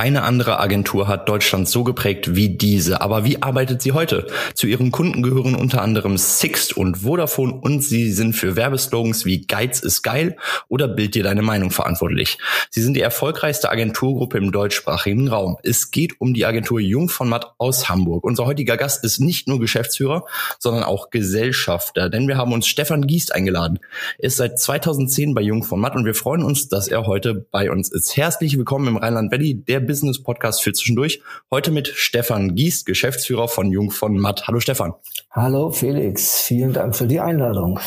[0.00, 3.02] Keine andere Agentur hat Deutschland so geprägt wie diese.
[3.02, 4.28] Aber wie arbeitet sie heute?
[4.54, 9.42] Zu ihren Kunden gehören unter anderem Sixt und Vodafone und sie sind für Werbeslogans wie
[9.42, 12.38] Geiz ist geil oder Bild dir deine Meinung verantwortlich.
[12.70, 15.58] Sie sind die erfolgreichste Agenturgruppe im deutschsprachigen Raum.
[15.64, 18.24] Es geht um die Agentur Jung von Matt aus Hamburg.
[18.24, 20.24] Unser heutiger Gast ist nicht nur Geschäftsführer,
[20.58, 23.80] sondern auch Gesellschafter, denn wir haben uns Stefan Giest eingeladen.
[24.16, 27.34] Er ist seit 2010 bei Jung von Matt und wir freuen uns, dass er heute
[27.34, 28.16] bei uns ist.
[28.16, 31.20] Herzlich willkommen im Rheinland Valley, der Business Podcast für zwischendurch.
[31.50, 34.46] Heute mit Stefan Gies, Geschäftsführer von Jung von Matt.
[34.46, 34.94] Hallo Stefan.
[35.32, 37.80] Hallo Felix, vielen Dank für die Einladung.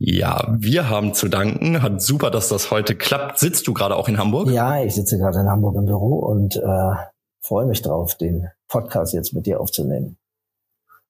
[0.00, 1.82] Ja, wir haben zu danken.
[1.82, 3.40] Hat super, dass das heute klappt.
[3.40, 4.48] Sitzt du gerade auch in Hamburg?
[4.48, 6.94] Ja, ich sitze gerade in Hamburg im Büro und äh,
[7.40, 10.16] freue mich drauf, den Podcast jetzt mit dir aufzunehmen.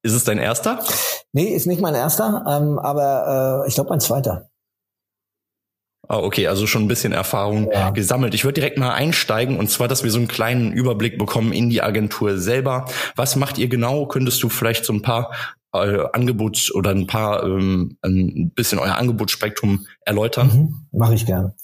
[0.03, 0.83] Ist es dein erster?
[1.35, 4.49] Nee, ist nicht mein erster, ähm, aber äh, ich glaube mein zweiter.
[6.09, 7.91] Ah, okay, also schon ein bisschen Erfahrung ja.
[7.91, 8.33] gesammelt.
[8.33, 11.69] Ich würde direkt mal einsteigen und zwar, dass wir so einen kleinen Überblick bekommen in
[11.69, 12.87] die Agentur selber.
[13.15, 14.07] Was macht ihr genau?
[14.07, 15.31] Könntest du vielleicht so ein paar
[15.75, 20.51] äh, Angebots oder ein paar ähm, ein bisschen euer Angebotsspektrum erläutern?
[20.91, 21.55] Mhm, Mache ich gerne.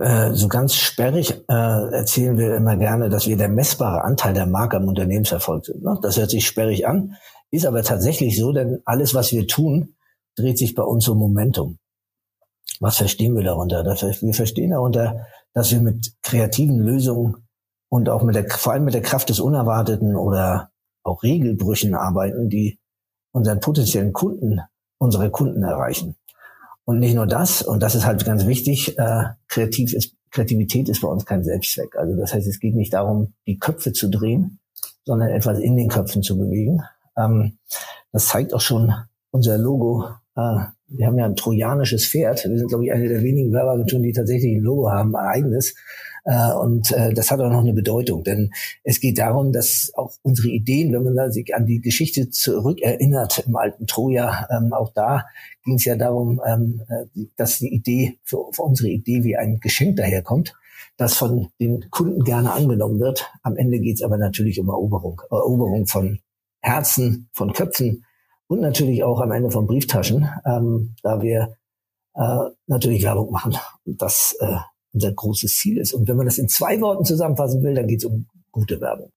[0.00, 4.46] Äh, so ganz sperrig äh, erzählen wir immer gerne, dass wir der messbare Anteil der
[4.46, 5.84] Marke am Unternehmenserfolg sind.
[5.84, 5.96] Ne?
[6.02, 7.14] Das hört sich sperrig an,
[7.52, 9.94] ist aber tatsächlich so, denn alles, was wir tun,
[10.34, 11.78] dreht sich bei uns um Momentum.
[12.80, 13.84] Was verstehen wir darunter?
[13.84, 17.48] Wir verstehen darunter, dass wir mit kreativen Lösungen
[17.88, 20.70] und auch mit der, vor allem mit der Kraft des Unerwarteten oder
[21.02, 22.78] auch Regelbrüchen arbeiten, die
[23.32, 24.60] unseren potenziellen Kunden,
[24.98, 26.16] unsere Kunden erreichen.
[26.84, 31.00] Und nicht nur das, und das ist halt ganz wichtig, äh, kreativ ist, Kreativität ist
[31.00, 31.96] bei uns kein Selbstzweck.
[31.96, 34.60] Also das heißt, es geht nicht darum, die Köpfe zu drehen,
[35.04, 36.82] sondern etwas in den Köpfen zu bewegen.
[37.16, 37.58] Ähm,
[38.12, 38.92] das zeigt auch schon
[39.30, 40.08] unser Logo.
[40.36, 42.44] Äh, wir haben ja ein trojanisches Pferd.
[42.44, 45.74] Wir sind, glaube ich, eine der wenigen Werbeagenturen, die tatsächlich ein Logo haben, ein eigenes.
[46.24, 48.50] Äh, und äh, das hat auch noch eine Bedeutung, denn
[48.84, 53.56] es geht darum, dass auch unsere Ideen, wenn man sich an die Geschichte zurückerinnert im
[53.56, 55.24] alten Troja, ähm, auch da
[55.64, 59.96] ging es ja darum, ähm, äh, dass die Idee für unsere Idee wie ein Geschenk
[59.96, 60.54] daherkommt,
[60.96, 63.30] das von den Kunden gerne angenommen wird.
[63.42, 66.18] Am Ende geht es aber natürlich um Eroberung, Eroberung von
[66.60, 68.04] Herzen, von Köpfen,
[68.48, 71.54] und natürlich auch am Ende von Brieftaschen, ähm, da wir
[72.14, 74.56] äh, natürlich Werbung machen und das äh,
[74.92, 75.92] unser großes Ziel ist.
[75.92, 79.10] Und wenn man das in zwei Worten zusammenfassen will, dann geht es um gute Werbung.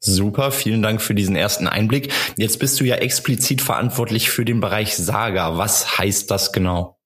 [0.00, 2.12] Super, vielen Dank für diesen ersten Einblick.
[2.36, 5.58] Jetzt bist du ja explizit verantwortlich für den Bereich Saga.
[5.58, 6.96] Was heißt das genau?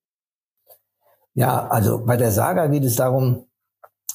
[1.33, 3.45] Ja, also bei der Saga geht es darum,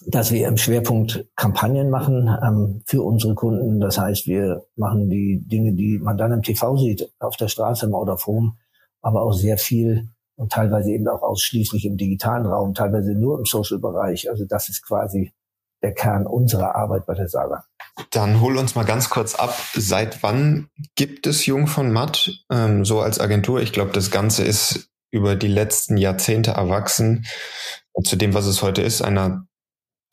[0.06, 3.81] dass wir im Schwerpunkt Kampagnen machen ähm, für unsere Kunden.
[3.81, 7.87] Das heißt, wir machen die Dinge, die man dann im TV sieht, auf der Straße,
[7.87, 8.54] im Out of Home,
[9.03, 13.44] aber auch sehr viel und teilweise eben auch ausschließlich im digitalen Raum, teilweise nur im
[13.44, 14.31] Social-Bereich.
[14.31, 15.33] Also das ist quasi
[15.83, 17.65] der Kern unserer Arbeit bei der Saga.
[18.10, 19.54] Dann hol uns mal ganz kurz ab.
[19.75, 23.60] Seit wann gibt es Jung von Matt ähm, so als Agentur?
[23.60, 27.27] Ich glaube, das Ganze ist über die letzten Jahrzehnte erwachsen
[28.03, 29.47] zu dem, was es heute ist, einer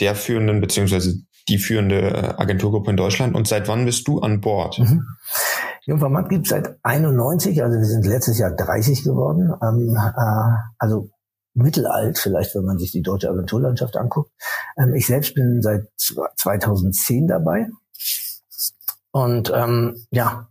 [0.02, 1.16] der führenden beziehungsweise
[1.48, 3.36] die führende äh, Agenturgruppe in Deutschland.
[3.36, 4.80] Und seit wann bist du an Bord?
[4.80, 5.04] Mhm.
[5.86, 9.52] Jungformat gibt seit 91, also wir sind letztes Jahr 30 geworden.
[9.64, 11.10] Ähm, äh, also
[11.54, 14.32] mittelalt vielleicht, wenn man sich die deutsche Agenturlandschaft anguckt.
[14.78, 17.68] Ähm, ich selbst bin seit 2010 dabei.
[19.12, 20.48] Und ähm, ja,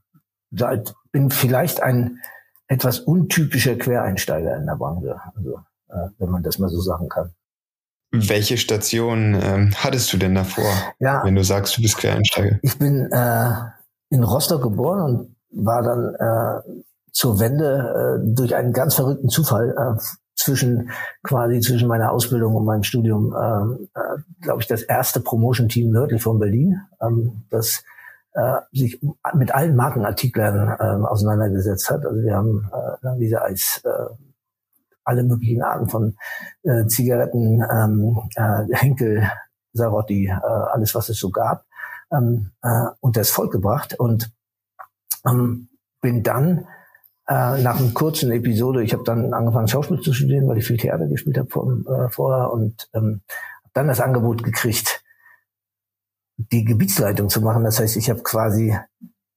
[0.51, 2.19] seit, bin vielleicht ein
[2.67, 7.33] etwas untypischer Quereinsteiger in der Branche, also äh, wenn man das mal so sagen kann.
[8.13, 12.59] Welche Station ähm, hattest du denn davor, ja, wenn du sagst, du bist Quereinsteiger?
[12.63, 13.53] Ich bin äh,
[14.11, 19.75] in Rostock geboren und war dann äh, zur Wende äh, durch einen ganz verrückten Zufall
[19.77, 20.01] äh,
[20.35, 20.91] zwischen
[21.23, 26.23] quasi zwischen meiner Ausbildung und meinem Studium, äh, äh, glaube ich, das erste Promotion-Team nördlich
[26.23, 27.85] von Berlin, ähm, das
[28.33, 29.01] äh, sich
[29.35, 32.05] mit allen Markenartiklern äh, auseinandergesetzt hat.
[32.07, 32.71] Also wir haben
[33.03, 34.15] äh, diese als äh,
[35.05, 36.17] alle möglichen Arten von
[36.63, 39.31] äh, Zigaretten, ähm, äh, Henkel,
[39.73, 41.65] Sarotti, äh, alles, was es so gab,
[42.13, 44.33] ähm, äh, unter das Volk gebracht und
[45.27, 45.69] ähm,
[46.01, 46.67] bin dann
[47.29, 50.79] äh, nach einer kurzen Episode, ich habe dann angefangen Schauspiel zu studieren, weil ich viel
[50.79, 53.23] Theater gespielt habe vor, äh, vorher und ähm,
[53.63, 55.05] habe dann das Angebot gekriegt,
[56.37, 57.65] die Gebietsleitung zu machen.
[57.65, 58.77] Das heißt, ich habe quasi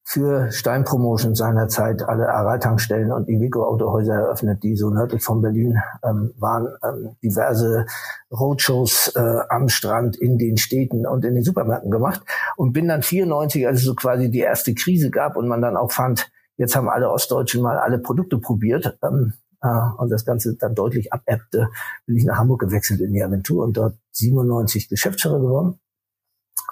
[0.05, 6.33] für Stein Promotion seinerzeit alle Aral-Tankstellen und Iveco-Autohäuser eröffnet, die so nördlich von Berlin ähm,
[6.37, 6.67] waren.
[6.83, 7.85] Ähm, diverse
[8.29, 12.21] Roadshows äh, am Strand, in den Städten und in den Supermärkten gemacht.
[12.57, 15.77] Und bin dann 94, als es so quasi die erste Krise gab und man dann
[15.77, 19.67] auch fand, jetzt haben alle Ostdeutschen mal alle Produkte probiert ähm, äh,
[19.97, 21.69] und das Ganze dann deutlich abebbte,
[22.05, 25.79] bin ich nach Hamburg gewechselt in die Agentur und dort 97 Geschäftsführer geworden.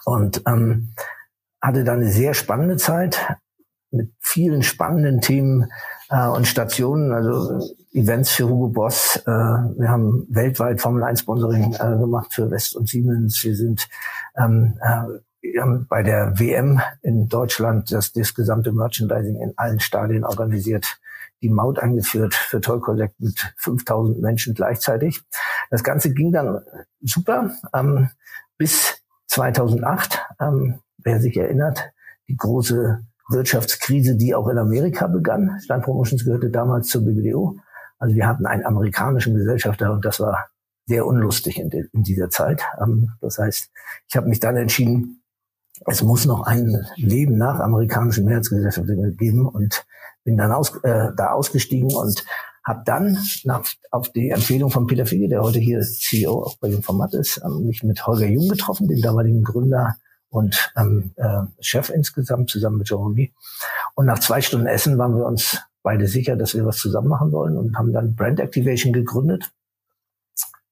[0.06, 0.94] Und ähm,
[1.62, 3.20] hatte dann eine sehr spannende Zeit
[3.92, 5.70] mit vielen spannenden Themen
[6.10, 7.60] äh, und Stationen, also
[7.92, 9.18] Events für Hugo Boss.
[9.26, 13.44] Äh, wir haben weltweit Formel 1 Sponsoring äh, gemacht für West und Siemens.
[13.44, 13.88] Wir sind
[14.38, 19.80] ähm, äh, wir haben bei der WM in Deutschland das, das gesamte Merchandising in allen
[19.80, 21.00] Stadien organisiert,
[21.42, 25.22] die Maut eingeführt für Toy Collect mit 5000 Menschen gleichzeitig.
[25.72, 26.62] Das Ganze ging dann
[27.02, 28.10] super ähm,
[28.58, 29.01] bis
[29.32, 30.20] 2008.
[30.40, 31.92] Ähm, wer sich erinnert,
[32.28, 33.00] die große
[33.30, 35.60] Wirtschaftskrise, die auch in Amerika begann.
[35.62, 37.58] Stein Promotions gehörte damals zur BBDO.
[37.98, 40.50] Also wir hatten einen amerikanischen Gesellschafter und das war
[40.86, 42.64] sehr unlustig in, in dieser Zeit.
[42.80, 43.70] Ähm, das heißt,
[44.10, 45.24] ich habe mich dann entschieden,
[45.88, 49.86] es muss noch ein Leben nach amerikanischen Mehrheitsgesellschaften geben und
[50.24, 52.26] bin dann aus, äh, da ausgestiegen und
[52.64, 56.70] habe dann nach, auf die Empfehlung von Peter Fiege, der heute hier CEO auch bei
[56.70, 59.96] dem Format ist, ähm, mich mit Holger Jung getroffen, dem damaligen Gründer
[60.30, 63.34] und ähm, äh, Chef insgesamt zusammen mit Jeremy.
[63.96, 67.32] Und nach zwei Stunden Essen waren wir uns beide sicher, dass wir was zusammen machen
[67.32, 69.52] wollen und haben dann Brand Activation gegründet.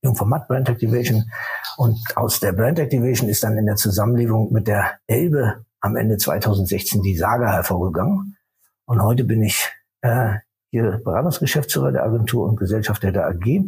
[0.02, 1.30] Jungformat Brand Activation.
[1.78, 6.18] Und aus der Brand Activation ist dann in der Zusammenlegung mit der Elbe am Ende
[6.18, 8.38] 2016 die Saga hervorgegangen.
[8.86, 9.70] Und heute bin ich
[10.02, 10.36] äh,
[10.72, 13.64] hier Beratungsgeschäftsführer der Agentur und Gesellschafter der AG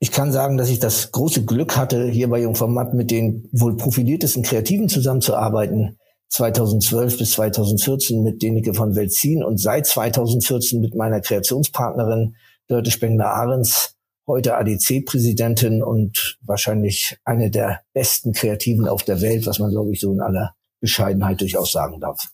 [0.00, 3.76] ich kann sagen, dass ich das große Glück hatte, hier bei Jungformat mit den wohl
[3.76, 5.98] profiliertesten Kreativen zusammenzuarbeiten.
[6.28, 12.36] 2012 bis 2014 mit Denike von Welzin und seit 2014 mit meiner Kreationspartnerin
[12.68, 13.96] Dörte Spengler-Ahrens,
[14.26, 20.00] heute ADC-Präsidentin und wahrscheinlich eine der besten Kreativen auf der Welt, was man, glaube ich,
[20.00, 22.28] so in aller Bescheidenheit durchaus sagen darf.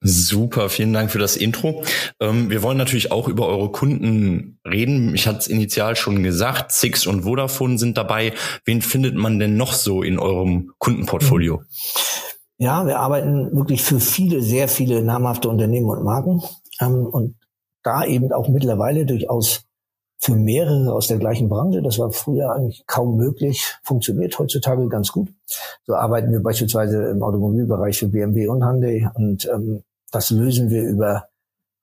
[0.00, 1.82] Super, vielen Dank für das Intro.
[2.20, 5.12] Ähm, wir wollen natürlich auch über eure Kunden reden.
[5.14, 8.32] Ich hatte es initial schon gesagt, Six und Vodafone sind dabei.
[8.64, 11.62] Wen findet man denn noch so in eurem Kundenportfolio?
[12.58, 16.42] Ja, wir arbeiten wirklich für viele, sehr viele namhafte Unternehmen und Marken
[16.80, 17.34] ähm, und
[17.82, 19.64] da eben auch mittlerweile durchaus
[20.20, 21.82] für mehrere aus der gleichen Branche.
[21.82, 25.32] Das war früher eigentlich kaum möglich, funktioniert heutzutage ganz gut.
[25.86, 30.82] So arbeiten wir beispielsweise im Automobilbereich für BMW und Hyundai und ähm, das lösen wir
[30.82, 31.28] über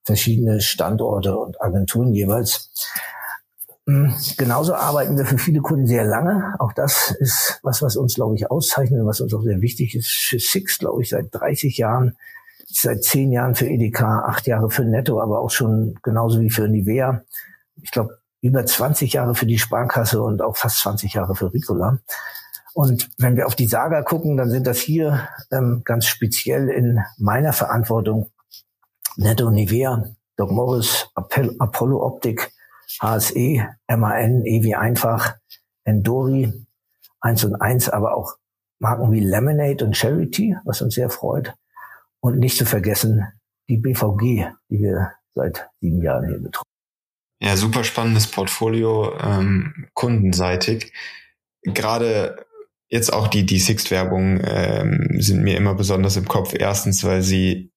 [0.04, 2.72] verschiedene Standorte und Agenturen jeweils.
[3.88, 6.56] Hm, genauso arbeiten wir für viele Kunden sehr lange.
[6.60, 9.96] Auch das ist was, was uns, glaube ich, auszeichnet und was uns auch sehr wichtig
[9.96, 10.10] ist.
[10.10, 12.18] Für Six, glaube ich, seit 30 Jahren,
[12.68, 16.68] seit 10 Jahren für Edeka, 8 Jahre für Netto, aber auch schon genauso wie für
[16.68, 17.24] Nivea.
[17.82, 22.00] Ich glaube, über 20 Jahre für die Sparkasse und auch fast 20 Jahre für Ricola.
[22.76, 27.00] Und wenn wir auf die Saga gucken, dann sind das hier ähm, ganz speziell in
[27.18, 28.32] meiner Verantwortung
[29.16, 30.04] Netto Nivea,
[30.36, 32.52] Doc Morris, Apollo Optik,
[33.02, 35.38] HSE, MAN, Evi Einfach,
[35.86, 36.52] Endori,
[37.22, 38.36] 1 und 1, aber auch
[38.80, 41.54] Marken wie Lemonade und Charity, was uns sehr freut.
[42.20, 43.26] Und nicht zu vergessen
[43.70, 46.66] die BVG, die wir seit sieben Jahren hier betreuen.
[47.40, 50.92] Ja, super spannendes Portfolio ähm, kundenseitig.
[51.64, 52.45] Gerade
[52.90, 56.54] jetzt auch die, die Sixt-Werbung ähm, sind mir immer besonders im Kopf.
[56.58, 57.72] Erstens, weil sie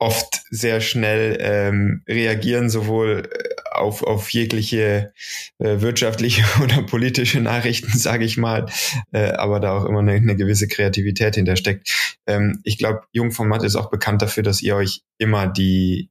[0.00, 5.12] oft sehr schnell ähm, reagieren, sowohl äh, auf, auf jegliche
[5.58, 8.66] äh, wirtschaftliche oder politische Nachrichten, sage ich mal,
[9.12, 12.18] äh, aber da auch immer eine, eine gewisse Kreativität hintersteckt.
[12.26, 16.10] Ähm, ich glaube, Jungformat ist auch bekannt dafür, dass ihr euch immer die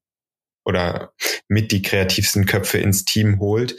[0.65, 1.13] oder
[1.48, 3.75] mit die kreativsten Köpfe ins Team holt.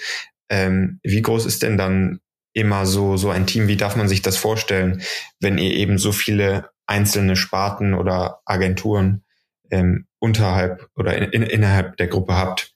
[0.50, 2.18] Ähm, wie groß ist denn dann
[2.52, 3.68] immer so, so ein Team?
[3.68, 5.02] Wie darf man sich das vorstellen,
[5.40, 9.24] wenn ihr eben so viele einzelne Sparten oder Agenturen
[9.70, 12.74] ähm, unterhalb oder in, in, innerhalb der Gruppe habt?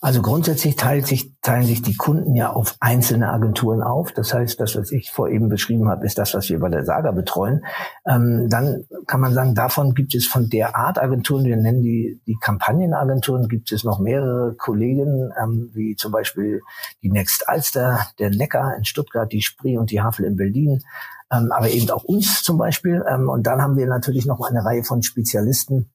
[0.00, 4.12] Also grundsätzlich teilt sich, teilen sich die Kunden ja auf einzelne Agenturen auf.
[4.12, 6.84] Das heißt, das, was ich vor eben beschrieben habe, ist das, was wir bei der
[6.84, 7.64] Saga betreuen.
[8.06, 12.20] Ähm, dann kann man sagen, davon gibt es von der Art Agenturen, wir nennen die,
[12.26, 16.62] die Kampagnenagenturen, gibt es noch mehrere Kollegen, ähm, wie zum Beispiel
[17.02, 20.82] die Next Alster, der Neckar in Stuttgart, die Spree und die Havel in Berlin.
[21.30, 23.04] Ähm, aber eben auch uns zum Beispiel.
[23.08, 25.90] Ähm, und dann haben wir natürlich noch eine Reihe von Spezialisten,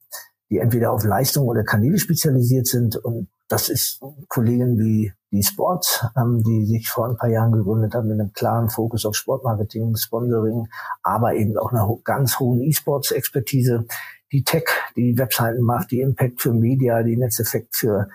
[0.49, 2.97] die entweder auf Leistung oder Kanäle spezialisiert sind.
[2.97, 7.95] Und das ist Kollegen wie die Sports, ähm, die sich vor ein paar Jahren gegründet
[7.95, 10.67] haben mit einem klaren Fokus auf Sportmarketing, Sponsoring,
[11.01, 13.85] aber eben auch einer ganz hohen E-Sports-Expertise.
[14.31, 18.09] die Tech, die Webseiten macht, die Impact für Media, die Netzeffekt für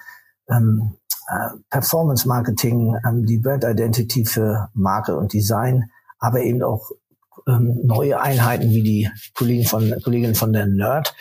[0.48, 0.94] ähm,
[1.28, 6.90] äh, Performance Marketing, ähm, die Brand Identity für Marke und Design, aber eben auch
[7.46, 11.14] ähm, neue Einheiten wie die Kollegen von, Kolleginnen von der Nerd,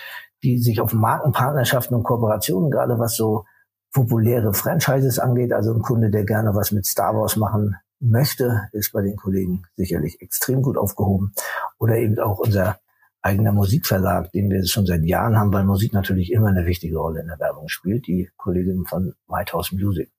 [0.43, 3.45] die sich auf Markenpartnerschaften und Kooperationen, gerade was so
[3.93, 8.93] populäre Franchises angeht, also ein Kunde, der gerne was mit Star Wars machen möchte, ist
[8.93, 11.33] bei den Kollegen sicherlich extrem gut aufgehoben.
[11.79, 12.79] Oder eben auch unser
[13.21, 17.21] eigener Musikverlag, den wir schon seit Jahren haben, weil Musik natürlich immer eine wichtige Rolle
[17.21, 20.11] in der Werbung spielt, die Kolleginnen von White House Music.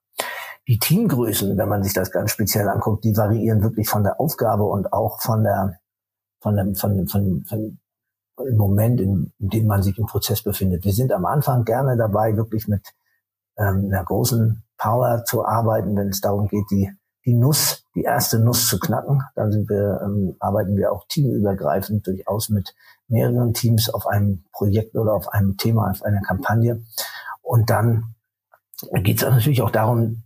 [0.67, 4.65] Die Teamgrößen, wenn man sich das ganz speziell anguckt, die variieren wirklich von der Aufgabe
[4.65, 5.79] und auch von der
[6.41, 7.79] von dem, von, von, von
[8.47, 10.85] im Moment, in, in dem man sich im Prozess befindet.
[10.85, 12.83] Wir sind am Anfang gerne dabei, wirklich mit
[13.59, 16.91] ähm, einer großen Power zu arbeiten, wenn es darum geht, die,
[17.25, 19.23] die Nuss, die erste Nuss zu knacken.
[19.35, 22.75] Dann sind wir, ähm, arbeiten wir auch teamübergreifend durchaus mit
[23.09, 26.83] mehreren Teams auf einem Projekt oder auf einem Thema, auf einer Kampagne.
[27.43, 28.15] Und dann
[29.03, 30.23] geht es natürlich auch darum,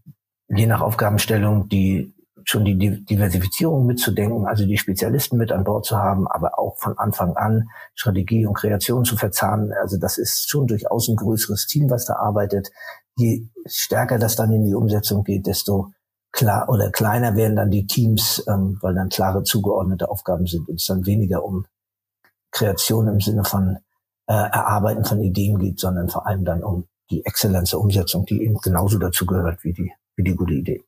[0.48, 5.96] je nach Aufgabenstellung die schon die Diversifizierung mitzudenken, also die Spezialisten mit an Bord zu
[5.96, 9.72] haben, aber auch von Anfang an Strategie und Kreation zu verzahnen.
[9.80, 12.70] Also das ist schon durchaus ein größeres Team, was da arbeitet.
[13.16, 15.92] Je stärker das dann in die Umsetzung geht, desto
[16.32, 20.76] klar oder kleiner werden dann die Teams, ähm, weil dann klare zugeordnete Aufgaben sind und
[20.76, 21.66] es dann weniger um
[22.50, 23.78] Kreation im Sinne von
[24.26, 28.42] äh, Erarbeiten von Ideen geht, sondern vor allem dann um die Exzellenz der Umsetzung, die
[28.42, 30.82] eben genauso dazu gehört wie die, wie die gute Idee.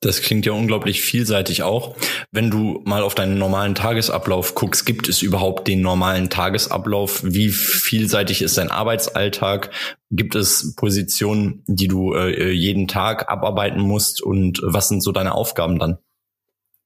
[0.00, 1.96] Das klingt ja unglaublich vielseitig auch.
[2.30, 7.22] Wenn du mal auf deinen normalen Tagesablauf guckst, gibt es überhaupt den normalen Tagesablauf?
[7.24, 9.70] Wie vielseitig ist dein Arbeitsalltag?
[10.10, 14.22] Gibt es Positionen, die du äh, jeden Tag abarbeiten musst?
[14.22, 15.96] Und was sind so deine Aufgaben dann?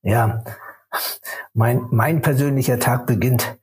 [0.03, 0.45] Ja,
[1.53, 3.59] mein, mein persönlicher Tag beginnt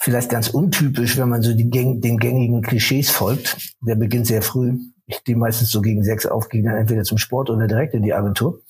[0.00, 3.74] vielleicht ganz untypisch, wenn man so die, den gängigen Klischees folgt.
[3.80, 7.18] Der beginnt sehr früh ich stehe meistens so gegen sechs auf, gehe dann entweder zum
[7.18, 8.60] Sport oder direkt in die Agentur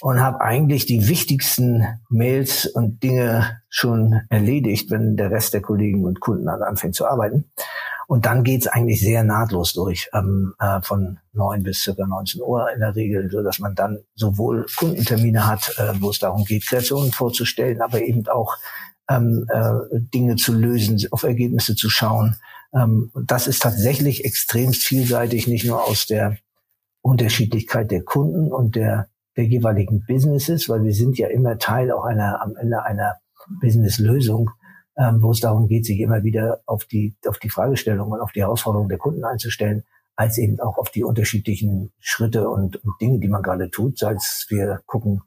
[0.00, 6.04] und habe eigentlich die wichtigsten Mails und Dinge schon erledigt, wenn der Rest der Kollegen
[6.04, 7.50] und Kunden dann anfängt zu arbeiten.
[8.06, 12.72] Und dann geht's eigentlich sehr nahtlos durch, ähm, äh, von neun bis circa 19 Uhr
[12.72, 16.66] in der Regel, so dass man dann sowohl Kundentermine hat, äh, wo es darum geht,
[16.66, 18.56] Kreationen vorzustellen, aber eben auch
[19.10, 19.72] ähm, äh,
[20.14, 22.36] Dinge zu lösen, auf Ergebnisse zu schauen,
[22.74, 26.36] ähm, das ist tatsächlich extrem vielseitig, nicht nur aus der
[27.00, 32.04] Unterschiedlichkeit der Kunden und der, der jeweiligen Businesses, weil wir sind ja immer Teil auch
[32.04, 33.16] einer, am Ende einer
[33.60, 34.50] Businesslösung,
[34.96, 38.32] ähm, wo es darum geht, sich immer wieder auf die, auf die Fragestellungen und auf
[38.32, 39.84] die Herausforderungen der Kunden einzustellen,
[40.16, 44.46] als eben auch auf die unterschiedlichen Schritte und, und Dinge, die man gerade tut, es
[44.48, 45.22] wir gucken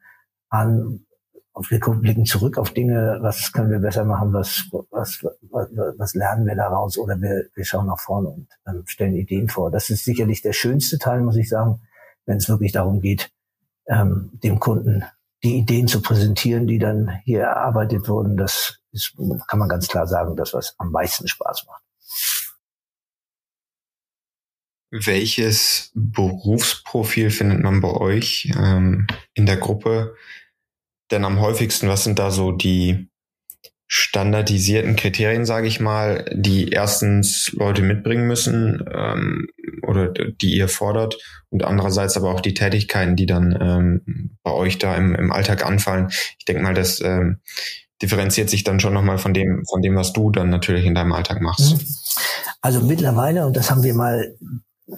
[0.49, 1.05] an,
[1.53, 6.45] wir blicken zurück auf Dinge, was können wir besser machen, was, was, was, was lernen
[6.45, 9.69] wir daraus oder wir, wir schauen nach vorne und ähm, stellen Ideen vor.
[9.69, 11.81] Das ist sicherlich der schönste Teil, muss ich sagen,
[12.25, 13.31] wenn es wirklich darum geht,
[13.87, 15.03] ähm, dem Kunden
[15.43, 18.37] die Ideen zu präsentieren, die dann hier erarbeitet wurden.
[18.37, 19.15] Das ist,
[19.47, 21.83] kann man ganz klar sagen, das, was am meisten Spaß macht.
[24.91, 30.15] Welches Berufsprofil findet man bei euch ähm, in der Gruppe?
[31.11, 31.87] Denn am häufigsten?
[31.87, 33.09] Was sind da so die
[33.93, 39.49] standardisierten Kriterien, sage ich mal, die erstens Leute mitbringen müssen ähm,
[39.85, 41.17] oder die ihr fordert
[41.49, 45.65] und andererseits aber auch die Tätigkeiten, die dann ähm, bei euch da im, im Alltag
[45.65, 46.07] anfallen.
[46.39, 47.41] Ich denke mal, das ähm,
[48.01, 51.11] differenziert sich dann schon nochmal von dem, von dem, was du dann natürlich in deinem
[51.11, 51.73] Alltag machst.
[51.73, 51.85] Mhm.
[52.61, 54.37] Also mittlerweile, und das haben wir mal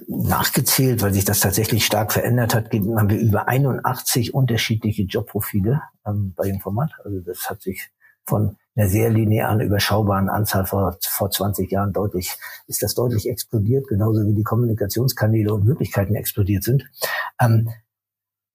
[0.08, 6.34] nachgezählt, weil sich das tatsächlich stark verändert hat, haben wir über 81 unterschiedliche Jobprofile ähm,
[6.36, 6.92] bei Format.
[7.04, 7.90] Also das hat sich
[8.26, 12.36] von einer sehr linearen, überschaubaren Anzahl vor, vor 20 Jahren deutlich,
[12.68, 16.90] ist das deutlich explodiert, genauso wie die Kommunikationskanäle und Möglichkeiten explodiert sind.
[17.40, 17.70] Ähm,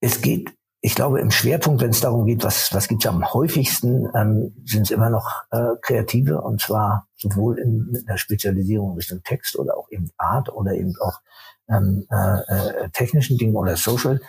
[0.01, 4.09] es geht ich glaube, im Schwerpunkt, wenn es darum geht, was, was gibt's am häufigsten,
[4.15, 9.23] ähm, sind es immer noch äh, Kreative und zwar sowohl in, mit einer Spezialisierung Richtung
[9.25, 11.21] Text oder auch eben Art oder eben auch
[11.69, 14.21] ähm, äh, äh, technischen Dingen oder Social.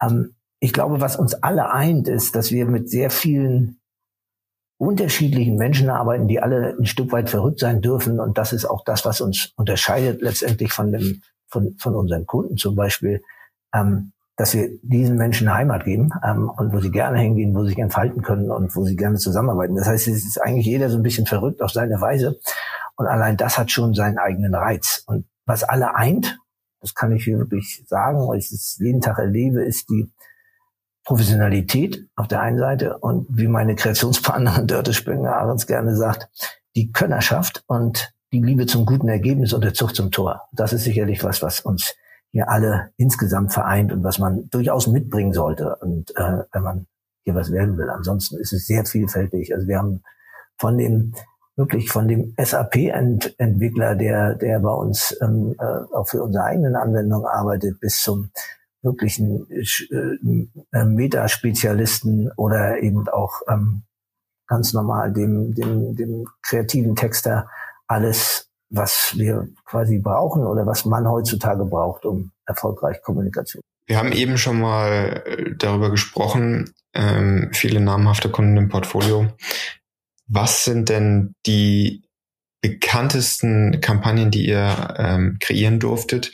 [0.00, 3.78] Ähm, ich glaube, was uns alle eint, ist, dass wir mit sehr vielen
[4.78, 8.18] unterschiedlichen Menschen arbeiten, die alle ein Stück weit verrückt sein dürfen.
[8.18, 12.56] Und das ist auch das, was uns unterscheidet letztendlich von dem, von, von unseren Kunden
[12.56, 13.22] zum Beispiel.
[13.74, 17.70] Ähm, dass wir diesen Menschen Heimat geben ähm, und wo sie gerne hingehen, wo sie
[17.70, 19.74] sich entfalten können und wo sie gerne zusammenarbeiten.
[19.74, 22.38] Das heißt, es ist eigentlich jeder so ein bisschen verrückt auf seine Weise
[22.94, 25.02] und allein das hat schon seinen eigenen Reiz.
[25.06, 26.38] Und was alle eint,
[26.80, 30.08] das kann ich hier wirklich sagen, weil ich es jeden Tag erlebe, ist die
[31.04, 36.28] Professionalität auf der einen Seite und wie meine Kreationspartnerin Dörte Spönger Ahrens gerne sagt,
[36.76, 40.42] die Könnerschaft und die Liebe zum guten Ergebnis und der Zucht zum Tor.
[40.52, 41.96] Das ist sicherlich was, was uns
[42.30, 45.76] hier alle insgesamt vereint und was man durchaus mitbringen sollte.
[45.76, 46.86] Und äh, wenn man
[47.24, 47.90] hier was werden will.
[47.90, 49.54] Ansonsten ist es sehr vielfältig.
[49.54, 50.02] Also wir haben
[50.58, 51.14] von dem
[51.56, 57.26] wirklich von dem SAP-Entwickler, der der bei uns ähm, äh, auch für unsere eigenen Anwendungen
[57.26, 58.30] arbeitet, bis zum
[58.82, 63.82] wirklichen äh, Metaspezialisten oder eben auch ähm,
[64.46, 67.48] ganz normal dem, dem, dem kreativen Texter
[67.86, 73.62] alles, was wir quasi brauchen oder was man heutzutage braucht, um erfolgreich Kommunikation.
[73.86, 79.28] Wir haben eben schon mal äh, darüber gesprochen, ähm, viele namhafte Kunden im Portfolio.
[80.26, 82.02] Was sind denn die
[82.60, 86.32] bekanntesten Kampagnen, die ihr ähm, kreieren durftet?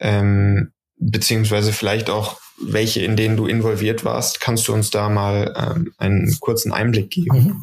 [0.00, 4.40] Ähm, beziehungsweise vielleicht auch welche, in denen du involviert warst.
[4.40, 7.36] Kannst du uns da mal ähm, einen kurzen Einblick geben?
[7.36, 7.62] Mhm.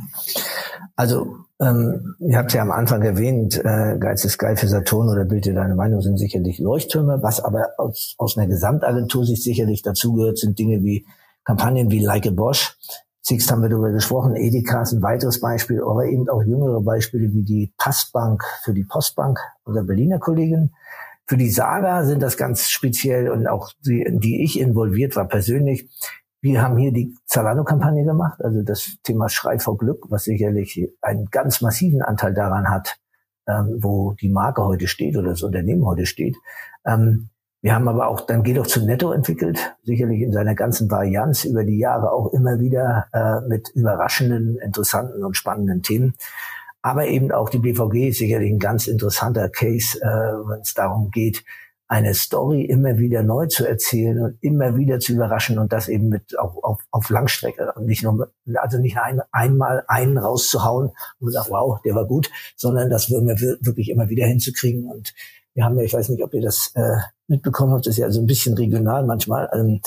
[0.95, 5.25] Also, ähm, ihr habt ja am Anfang erwähnt, äh, Geiz ist geil für Saturn oder
[5.25, 7.19] Bild dir deine Meinung sind sicherlich Leuchttürme.
[7.21, 11.05] Was aber aus, aus einer Gesamtagentur sich sicherlich dazugehört, sind Dinge wie
[11.43, 12.77] Kampagnen wie Like a Bosch.
[13.21, 14.35] Sixt haben wir darüber gesprochen.
[14.35, 18.83] Edeka ist ein weiteres Beispiel, aber eben auch jüngere Beispiele wie die Passbank für die
[18.83, 20.71] Postbank oder Berliner Kollegin.
[21.31, 25.89] Für die Saga sind das ganz speziell und auch die, die ich involviert war persönlich.
[26.41, 31.27] Wir haben hier die Zalando-Kampagne gemacht, also das Thema Schrei vor Glück, was sicherlich einen
[31.27, 32.97] ganz massiven Anteil daran hat,
[33.47, 36.35] ähm, wo die Marke heute steht oder das Unternehmen heute steht.
[36.85, 37.29] Ähm,
[37.61, 41.45] wir haben aber auch dann geht auch zu Netto entwickelt, sicherlich in seiner ganzen Varianz
[41.45, 46.13] über die Jahre auch immer wieder äh, mit überraschenden, interessanten und spannenden Themen.
[46.81, 51.11] Aber eben auch die BVG ist sicherlich ein ganz interessanter Case, äh, wenn es darum
[51.11, 51.43] geht,
[51.87, 56.07] eine Story immer wieder neu zu erzählen und immer wieder zu überraschen und das eben
[56.07, 61.31] mit auf, auf, auf Langstrecke und nicht nur also nicht ein, einmal einen rauszuhauen und
[61.31, 65.13] sagen, wow, der war gut, sondern das wirklich immer wieder hinzukriegen und
[65.53, 66.95] wir haben ja, ich weiß nicht, ob ihr das äh,
[67.27, 69.49] mitbekommen habt, das ist ja so ein bisschen regional manchmal.
[69.53, 69.81] Ähm,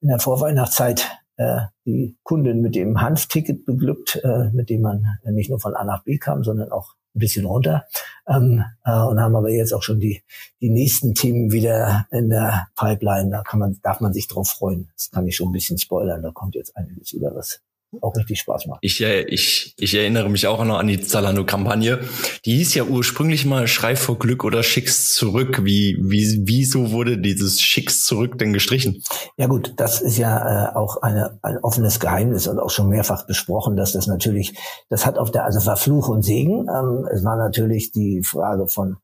[0.00, 5.50] in der Vorweihnachtszeit äh, die Kundin mit dem Hanfticket beglückt, äh, mit dem man nicht
[5.50, 7.84] nur von A nach B kam, sondern auch ein bisschen runter.
[8.26, 10.22] Ähm, äh, und haben aber jetzt auch schon die,
[10.60, 13.30] die nächsten Themen wieder in der Pipeline.
[13.30, 14.90] Da kann man, darf man sich drauf freuen.
[14.94, 16.22] Das kann ich schon ein bisschen spoilern.
[16.22, 17.60] Da kommt jetzt einiges wieder was
[18.00, 18.80] auch richtig Spaß macht.
[18.82, 22.00] Ich, äh, ich, ich erinnere mich auch noch an die Zalando-Kampagne.
[22.44, 25.64] Die hieß ja ursprünglich mal Schrei vor Glück oder Schicks zurück.
[25.64, 29.02] Wie, wie, wieso wurde dieses Schicks zurück denn gestrichen?
[29.36, 33.26] Ja gut, das ist ja äh, auch eine, ein offenes Geheimnis und auch schon mehrfach
[33.26, 34.54] besprochen, dass das natürlich,
[34.90, 36.66] das hat auf der, also war Fluch und Segen.
[36.68, 38.98] Ähm, es war natürlich die Frage von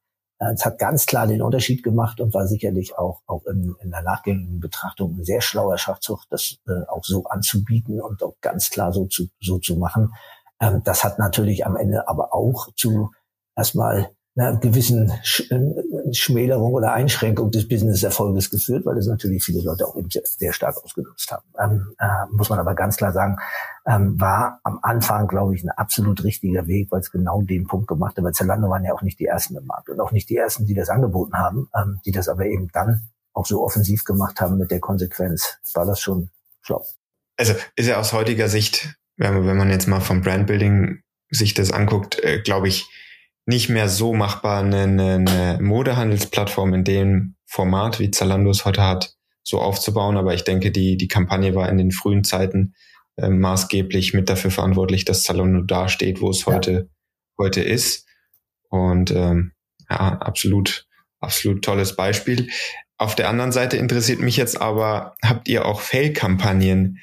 [0.53, 4.03] es hat ganz klar den Unterschied gemacht und war sicherlich auch, auch in, in der
[4.03, 8.93] nachgängigen Betrachtung ein sehr schlauer Schachzug, das äh, auch so anzubieten und auch ganz klar
[8.93, 10.13] so zu, so zu machen.
[10.61, 13.11] Ähm, das hat natürlich am Ende aber auch zu
[13.57, 15.11] erstmal einer gewissen
[15.51, 15.55] äh,
[16.13, 20.77] Schmälerung oder Einschränkung des Business-Erfolges geführt, weil es natürlich viele Leute auch eben sehr, stark
[20.83, 21.45] ausgenutzt haben.
[21.59, 23.37] Ähm, äh, muss man aber ganz klar sagen,
[23.87, 27.89] ähm, war am Anfang, glaube ich, ein absolut richtiger Weg, weil es genau den Punkt
[27.89, 28.25] gemacht hat.
[28.25, 30.67] Weil Zalando waren ja auch nicht die Ersten im Markt und auch nicht die Ersten,
[30.67, 34.59] die das angeboten haben, ähm, die das aber eben dann auch so offensiv gemacht haben
[34.59, 35.59] mit der Konsequenz.
[35.75, 36.31] War das schon
[36.63, 36.85] schlau.
[37.37, 41.55] Also ist ja aus heutiger Sicht, wenn man, wenn man jetzt mal vom Brandbuilding sich
[41.55, 42.89] das anguckt, äh, glaube ich,
[43.47, 49.15] nicht mehr so machbar, eine, eine Modehandelsplattform in dem Format, wie Zalando es heute hat,
[49.43, 50.17] so aufzubauen.
[50.17, 52.75] Aber ich denke, die, die Kampagne war in den frühen Zeiten
[53.17, 56.55] äh, maßgeblich mit dafür verantwortlich, dass Zalando da steht, wo es ja.
[56.55, 56.89] heute,
[57.39, 58.07] heute ist.
[58.71, 59.53] Und ähm,
[59.91, 60.87] ja, absolut,
[61.21, 62.49] absolut tolles Beispiel.
[62.97, 66.99] Auf der anderen Seite interessiert mich jetzt aber, habt ihr auch Fail-Kampagnen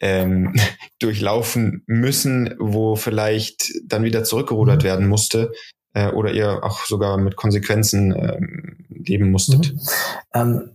[0.00, 0.54] ähm,
[0.98, 4.86] durchlaufen müssen, wo vielleicht dann wieder zurückgerudert mhm.
[4.86, 5.52] werden musste,
[5.96, 9.72] äh, oder ihr auch sogar mit Konsequenzen ähm, leben musstet?
[9.72, 9.80] Mhm.
[10.34, 10.70] Ähm,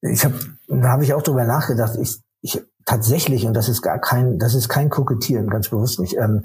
[0.00, 0.34] ich habe,
[0.68, 1.96] da habe ich auch drüber nachgedacht.
[2.00, 6.16] Ich, ich tatsächlich und das ist gar kein, das ist kein Kokettieren, ganz bewusst nicht.
[6.16, 6.44] Ähm,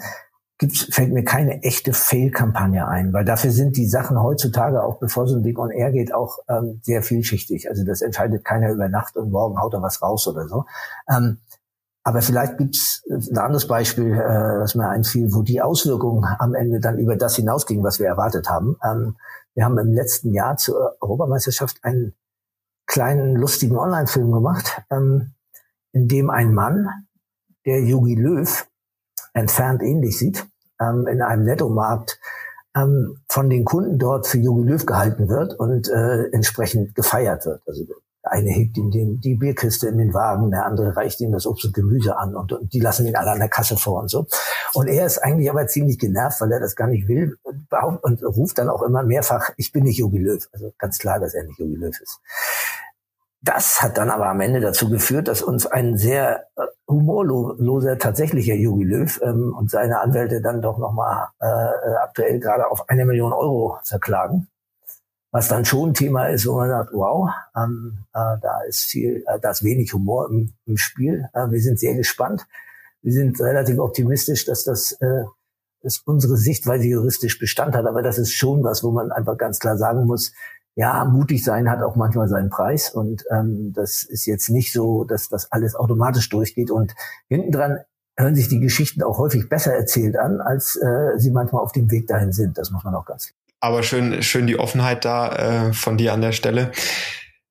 [0.58, 5.28] gibt's, fällt mir keine echte Fail-Kampagne ein, weil dafür sind die Sachen heutzutage, auch bevor
[5.28, 7.70] so ein Ding on air geht, auch ähm, sehr vielschichtig.
[7.70, 10.66] Also das entscheidet keiner über Nacht und morgen haut er was raus oder so.
[11.10, 11.38] Ähm,
[12.04, 16.80] aber vielleicht gibt's ein anderes Beispiel, äh, was mir einfiel, wo die Auswirkungen am Ende
[16.80, 18.78] dann über das hinausgingen, was wir erwartet haben.
[18.84, 19.18] Ähm,
[19.54, 22.16] wir haben im letzten Jahr zur Europameisterschaft einen
[22.88, 25.34] kleinen, lustigen Online-Film gemacht, ähm,
[25.92, 26.88] in dem ein Mann,
[27.66, 28.68] der Yogi Löw
[29.34, 30.48] entfernt ähnlich sieht,
[30.80, 32.20] ähm, in einem Nettomarkt
[32.74, 37.62] von den Kunden dort für Yogi Löw gehalten wird und äh, entsprechend gefeiert wird.
[37.68, 37.84] Also
[38.24, 41.66] eine hebt ihm den, die Bierkiste in den Wagen, der andere reicht ihm das Obst
[41.66, 44.28] und Gemüse an und, und die lassen ihn alle an der Kasse vor und so.
[44.74, 47.68] Und er ist eigentlich aber ziemlich genervt, weil er das gar nicht will und,
[48.04, 50.48] und ruft dann auch immer mehrfach, ich bin nicht Jogi Löw.
[50.54, 52.20] Also ganz klar, dass er nicht Jogi Löw ist.
[53.44, 58.54] Das hat dann aber am Ende dazu geführt, dass uns ein sehr äh, humorloser tatsächlicher
[58.54, 63.04] Jogi Löw ähm, und seine Anwälte dann doch nochmal äh, äh, aktuell gerade auf eine
[63.04, 64.48] Million Euro verklagen.
[65.32, 69.24] Was dann schon ein Thema ist, wo man sagt, wow, ähm, äh, da ist viel,
[69.28, 71.30] äh, da ist wenig Humor im, im Spiel.
[71.34, 72.46] Äh, wir sind sehr gespannt.
[73.02, 75.24] Wir sind relativ optimistisch, dass das äh,
[75.84, 77.86] dass unsere Sichtweise juristisch Bestand hat.
[77.86, 80.32] Aber das ist schon was, wo man einfach ganz klar sagen muss,
[80.76, 85.04] ja, mutig sein hat auch manchmal seinen Preis und ähm, das ist jetzt nicht so,
[85.04, 86.96] dass das alles automatisch durchgeht und
[87.28, 87.80] hinten dran
[88.18, 91.92] hören sich die Geschichten auch häufig besser erzählt an, als äh, sie manchmal auf dem
[91.92, 92.58] Weg dahin sind.
[92.58, 93.34] Das muss man auch ganz.
[93.62, 96.72] Aber schön, schön die Offenheit da äh, von dir an der Stelle,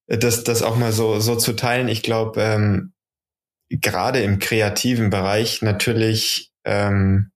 [0.07, 1.89] das, das auch mal so, so zu teilen.
[1.89, 2.93] Ich glaube, ähm,
[3.71, 7.31] gerade im kreativen Bereich natürlich ähm,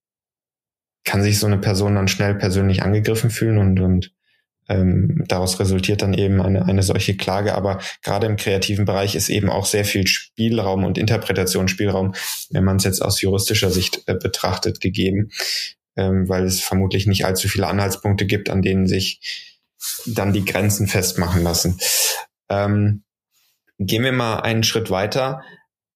[1.04, 4.12] kann sich so eine Person dann schnell persönlich angegriffen fühlen und, und
[4.68, 7.54] ähm, daraus resultiert dann eben eine, eine solche Klage.
[7.54, 12.14] Aber gerade im kreativen Bereich ist eben auch sehr viel Spielraum und Interpretationsspielraum,
[12.50, 15.30] wenn man es jetzt aus juristischer Sicht äh, betrachtet, gegeben,
[15.96, 19.54] ähm, weil es vermutlich nicht allzu viele Anhaltspunkte gibt, an denen sich
[20.06, 21.78] dann die Grenzen festmachen lassen.
[22.48, 23.02] Ähm,
[23.78, 25.42] gehen wir mal einen Schritt weiter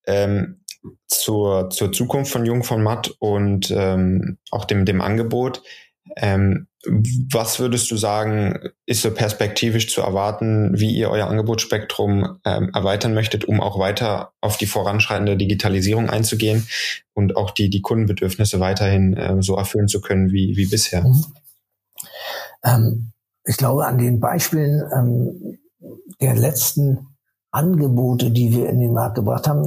[0.06, 0.61] ähm,
[1.06, 5.62] zur, zur Zukunft von Jung von Matt und ähm, auch dem, dem Angebot.
[6.16, 12.71] Ähm, was würdest du sagen, ist so perspektivisch zu erwarten, wie ihr euer Angebotsspektrum ähm,
[12.73, 16.69] erweitern möchtet, um auch weiter auf die voranschreitende Digitalisierung einzugehen
[17.14, 21.03] und auch die, die Kundenbedürfnisse weiterhin äh, so erfüllen zu können wie, wie bisher?
[21.03, 21.25] Mhm.
[22.62, 23.12] Ähm,
[23.45, 25.59] ich glaube, an den Beispielen ähm,
[26.21, 27.09] der letzten
[27.51, 29.62] Angebote, die wir in den Markt gebracht haben,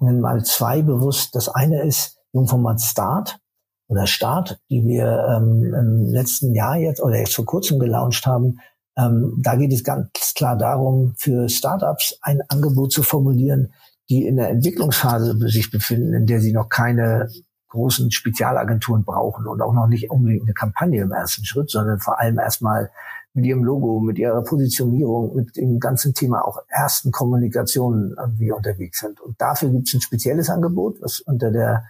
[0.00, 1.34] nenne mal zwei bewusst.
[1.34, 3.40] Das eine ist Jungformat Start
[3.88, 8.60] oder Start, die wir ähm, im letzten Jahr jetzt oder jetzt vor kurzem gelauncht haben.
[8.96, 13.72] Ähm, da geht es ganz klar darum, für Startups ein Angebot zu formulieren,
[14.08, 17.28] die in der Entwicklungsphase sich befinden, in der sie noch keine
[17.68, 22.18] großen Spezialagenturen brauchen und auch noch nicht unbedingt eine Kampagne im ersten Schritt, sondern vor
[22.18, 22.90] allem erstmal
[23.34, 29.00] mit ihrem Logo, mit ihrer Positionierung, mit dem ganzen Thema auch ersten Kommunikationen irgendwie unterwegs
[29.00, 29.20] sind.
[29.20, 31.84] Und dafür gibt es ein spezielles Angebot, was unter der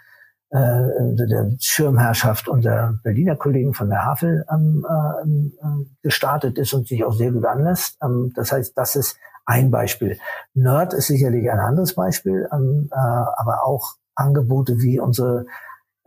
[0.50, 4.86] der Schirmherrschaft unserer Berliner Kollegen von der Havel ähm,
[5.60, 7.98] äh, gestartet ist und sich auch sehr gut anlässt.
[8.02, 10.18] Ähm, das heißt, das ist ein Beispiel.
[10.54, 15.46] Nerd ist sicherlich ein anderes Beispiel, ähm, äh, aber auch Angebote wie unsere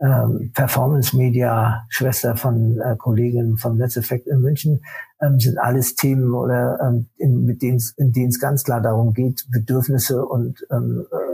[0.00, 4.82] ähm, Performance Media Schwester von äh, Kolleginnen von Netzeffekt in München
[5.20, 10.24] ähm, sind alles Themen oder ähm, in, mit denen es ganz klar darum geht, Bedürfnisse
[10.24, 11.29] und ähm, äh,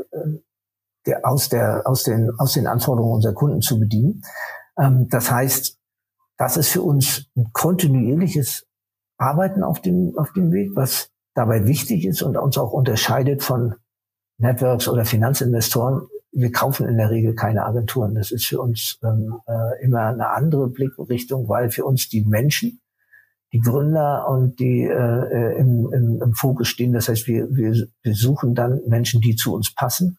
[1.06, 4.22] der, aus, der, aus, den, aus den Anforderungen unserer Kunden zu bedienen.
[4.78, 5.78] Ähm, das heißt,
[6.36, 8.66] das ist für uns ein kontinuierliches
[9.16, 13.74] Arbeiten auf dem, auf dem Weg, was dabei wichtig ist und uns auch unterscheidet von
[14.38, 16.06] Networks oder Finanzinvestoren.
[16.32, 18.14] Wir kaufen in der Regel keine Agenturen.
[18.14, 22.80] Das ist für uns ähm, äh, immer eine andere Blickrichtung, weil für uns die Menschen,
[23.52, 26.92] die Gründer und die äh, äh im, im, im Fokus stehen.
[26.92, 30.18] Das heißt, wir, wir, wir suchen dann Menschen, die zu uns passen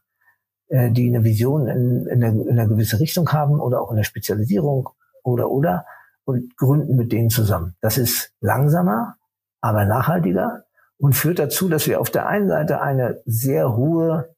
[0.69, 3.97] äh, die eine Vision in, in, eine, in eine gewisse Richtung haben oder auch in
[3.97, 4.89] der Spezialisierung
[5.23, 5.85] oder oder
[6.25, 7.75] und gründen mit denen zusammen.
[7.81, 9.15] Das ist langsamer,
[9.61, 10.63] aber nachhaltiger
[10.97, 14.35] und führt dazu, dass wir auf der einen Seite eine sehr hohe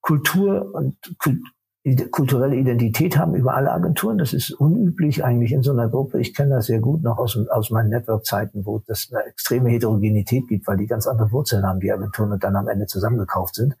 [0.00, 0.96] Kultur und
[2.10, 4.16] kulturelle Identität haben über alle Agenturen.
[4.16, 6.20] Das ist unüblich eigentlich in so einer Gruppe.
[6.20, 10.48] Ich kenne das sehr gut noch aus, aus meinen Network-Zeiten, wo es eine extreme Heterogenität
[10.48, 13.76] gibt, weil die ganz andere Wurzeln haben, die Agenturen und dann am Ende zusammengekauft sind.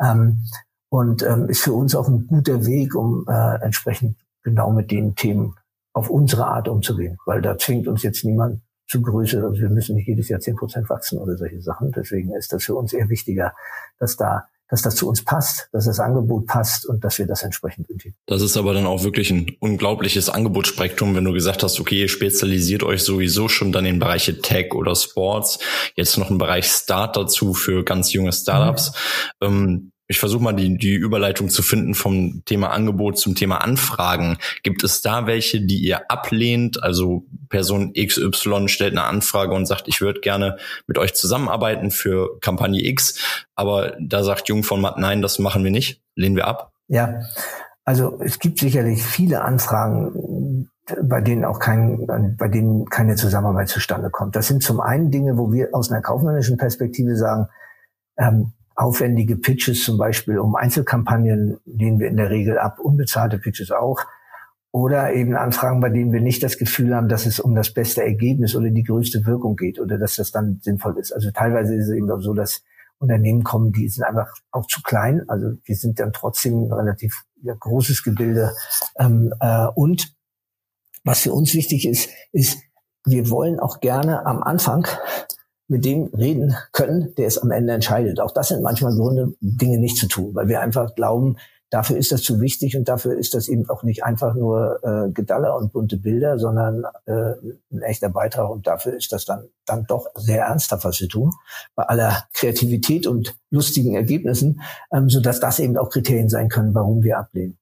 [0.00, 0.44] Ähm,
[0.92, 5.14] und ähm, ist für uns auch ein guter Weg, um äh, entsprechend genau mit den
[5.14, 5.54] Themen
[5.94, 9.96] auf unsere Art umzugehen, weil da zwingt uns jetzt niemand zu Größe, also wir müssen
[9.96, 11.92] nicht jedes Jahr zehn Prozent wachsen oder solche Sachen.
[11.92, 13.54] Deswegen ist das für uns eher wichtiger,
[13.98, 17.42] dass da dass das zu uns passt, dass das Angebot passt und dass wir das
[17.42, 18.14] entsprechend entwickeln.
[18.24, 22.08] Das ist aber dann auch wirklich ein unglaubliches Angebotsspektrum, wenn du gesagt hast, okay, ihr
[22.08, 25.58] spezialisiert euch sowieso schon dann in Bereiche Tech oder Sports,
[25.94, 28.92] jetzt noch ein Bereich Start dazu für ganz junge Startups.
[29.42, 29.46] Mhm.
[29.46, 34.36] Ähm, ich versuche mal die, die Überleitung zu finden vom Thema Angebot zum Thema Anfragen.
[34.62, 36.82] Gibt es da welche, die ihr ablehnt?
[36.82, 42.38] Also Person XY stellt eine Anfrage und sagt, ich würde gerne mit euch zusammenarbeiten für
[42.40, 46.46] Kampagne X, aber da sagt Jung von Matt, nein, das machen wir nicht, lehnen wir
[46.46, 46.72] ab.
[46.88, 47.22] Ja,
[47.86, 50.68] also es gibt sicherlich viele Anfragen,
[51.02, 54.36] bei denen auch kein, bei denen keine Zusammenarbeit zustande kommt.
[54.36, 57.48] Das sind zum einen Dinge, wo wir aus einer kaufmännischen Perspektive sagen,
[58.18, 63.70] ähm, aufwendige Pitches zum Beispiel um Einzelkampagnen lehnen wir in der Regel ab, unbezahlte Pitches
[63.70, 64.00] auch.
[64.74, 68.02] Oder eben Anfragen, bei denen wir nicht das Gefühl haben, dass es um das beste
[68.02, 71.12] Ergebnis oder die größte Wirkung geht oder dass das dann sinnvoll ist.
[71.12, 72.62] Also teilweise ist es eben auch so, dass
[72.98, 75.24] Unternehmen kommen, die sind einfach auch zu klein.
[75.28, 78.54] Also wir sind dann trotzdem ein relativ ja, großes Gebilde.
[78.98, 80.14] Ähm, äh, und
[81.04, 82.58] was für uns wichtig ist, ist,
[83.04, 84.86] wir wollen auch gerne am Anfang
[85.68, 88.20] mit dem reden können, der es am Ende entscheidet.
[88.20, 91.36] Auch das sind manchmal Gründe, Dinge nicht zu tun, weil wir einfach glauben,
[91.72, 95.10] dafür ist das zu wichtig und dafür ist das eben auch nicht einfach nur äh,
[95.10, 97.32] Gedaller und bunte Bilder, sondern äh,
[97.72, 101.32] ein echter Beitrag und dafür ist das dann, dann doch sehr ernsthaft, was wir tun,
[101.74, 104.60] bei aller Kreativität und lustigen Ergebnissen,
[104.92, 107.58] ähm, so dass das eben auch Kriterien sein können, warum wir ablehnen.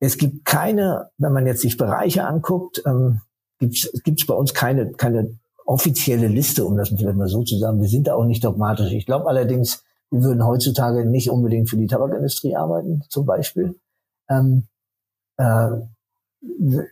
[0.00, 3.22] Es gibt keine, wenn man jetzt sich Bereiche anguckt, ähm,
[3.58, 5.38] gibt es bei uns keine, keine
[5.70, 7.80] offizielle Liste, um das vielleicht mal so zu sagen.
[7.80, 8.90] Wir sind da auch nicht dogmatisch.
[8.92, 13.76] Ich glaube allerdings, wir würden heutzutage nicht unbedingt für die Tabakindustrie arbeiten, zum Beispiel.
[14.28, 14.64] Ähm,
[15.36, 15.68] äh,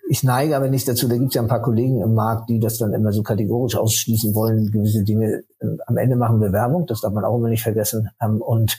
[0.09, 2.61] ich neige aber nicht dazu, da gibt es ja ein paar Kollegen im Markt, die
[2.61, 5.43] das dann immer so kategorisch ausschließen wollen, gewisse Dinge.
[5.59, 8.11] Äh, am Ende machen wir Werbung, das darf man auch immer nicht vergessen.
[8.23, 8.79] Ähm, und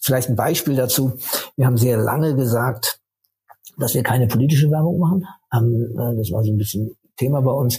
[0.00, 1.12] vielleicht ein Beispiel dazu.
[1.54, 3.00] Wir haben sehr lange gesagt,
[3.78, 5.28] dass wir keine politische Werbung machen.
[5.54, 7.78] Ähm, äh, das war so ein bisschen Thema bei uns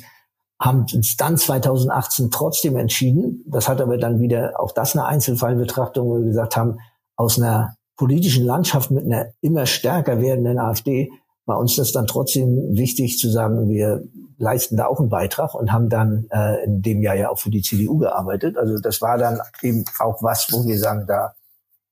[0.59, 3.43] haben uns dann 2018 trotzdem entschieden.
[3.47, 6.79] Das hat aber dann wieder auch das eine Einzelfallbetrachtung, wo wir gesagt haben,
[7.15, 11.11] aus einer politischen Landschaft mit einer immer stärker werdenden AfD
[11.45, 14.03] war uns das dann trotzdem wichtig zu sagen, wir
[14.37, 17.49] leisten da auch einen Beitrag und haben dann äh, in dem Jahr ja auch für
[17.49, 18.57] die CDU gearbeitet.
[18.57, 21.33] Also das war dann eben auch was, wo wir sagen, da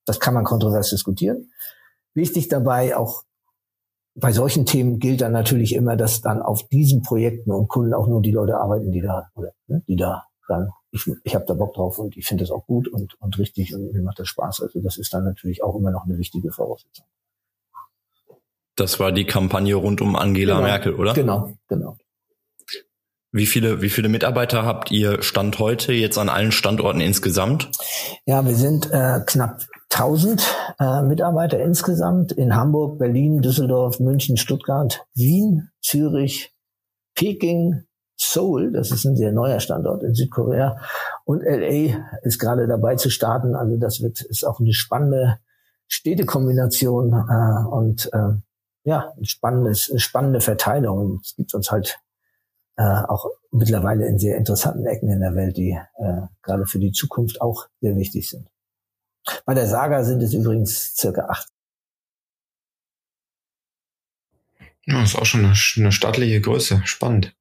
[0.05, 1.51] das kann man kontrovers diskutieren.
[2.13, 3.23] Wichtig dabei auch
[4.15, 8.07] bei solchen Themen gilt dann natürlich immer, dass dann auf diesen Projekten und Kunden auch
[8.07, 11.53] nur die Leute arbeiten, die da, oder, ne, die da sagen, ich, ich habe da
[11.53, 14.27] Bock drauf und ich finde das auch gut und, und richtig und mir macht das
[14.27, 14.61] Spaß.
[14.61, 17.05] Also das ist dann natürlich auch immer noch eine wichtige Voraussetzung.
[18.75, 21.13] Das war die Kampagne rund um Angela genau, Merkel, oder?
[21.13, 21.97] Genau, genau.
[23.33, 27.71] Wie viele, wie viele Mitarbeiter habt ihr Stand heute jetzt an allen Standorten insgesamt?
[28.25, 29.61] Ja, wir sind äh, knapp
[29.93, 36.55] 1000 äh, Mitarbeiter insgesamt in Hamburg, Berlin, Düsseldorf, München, Stuttgart, Wien, Zürich,
[37.15, 37.83] Peking,
[38.17, 40.77] Seoul, das ist ein sehr neuer Standort in Südkorea,
[41.25, 43.55] und LA ist gerade dabei zu starten.
[43.55, 45.39] Also das wird ist auch eine spannende
[45.87, 48.39] Städtekombination äh, und äh,
[48.83, 51.19] ja, ein spannendes, eine spannende Verteilung.
[51.23, 51.99] Es gibt uns halt
[52.77, 56.91] äh, auch mittlerweile in sehr interessanten Ecken in der Welt, die äh, gerade für die
[56.91, 58.50] Zukunft auch sehr wichtig sind.
[59.45, 61.47] Bei der Saga sind es übrigens circa acht.
[64.85, 66.81] Ja, ist auch schon eine, eine stattliche Größe.
[66.85, 67.35] Spannend.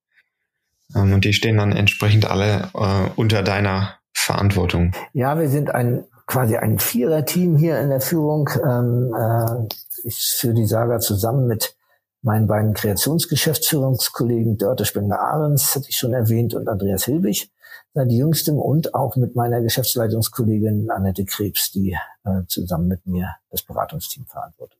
[0.94, 4.92] Ähm, und die stehen dann entsprechend alle äh, unter deiner Verantwortung.
[5.12, 8.48] Ja, wir sind ein quasi ein Vierer-Team hier in der Führung.
[8.64, 9.66] Ähm, äh,
[10.04, 11.76] ich führe die Saga zusammen mit
[12.22, 17.50] meinen beiden Kreationsgeschäftsführungskollegen Dörte Spengler-Ahrens, hatte ich schon erwähnt, und Andreas Hilbig
[17.94, 23.62] seit jüngstem und auch mit meiner Geschäftsleitungskollegin Annette Krebs, die äh, zusammen mit mir das
[23.62, 24.78] Beratungsteam verantwortet.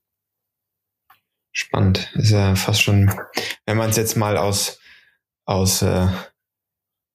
[1.53, 2.12] Spannend.
[2.14, 3.12] Ist ja fast schon,
[3.66, 4.79] wenn man es jetzt mal aus,
[5.44, 6.07] aus äh,